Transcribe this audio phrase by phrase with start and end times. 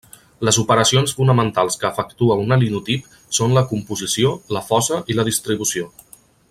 [0.47, 5.93] Les operacions fonamentals que efectua una linotip són la composició, la fosa, i la distribució.